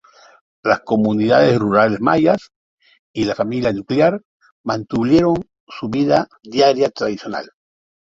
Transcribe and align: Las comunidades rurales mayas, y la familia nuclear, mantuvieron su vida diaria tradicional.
Las 0.63 0.79
comunidades 0.81 1.59
rurales 1.59 2.01
mayas, 2.01 2.49
y 3.13 3.25
la 3.25 3.35
familia 3.35 3.71
nuclear, 3.71 4.19
mantuvieron 4.65 5.35
su 5.67 5.89
vida 5.89 6.27
diaria 6.41 6.89
tradicional. 6.89 7.51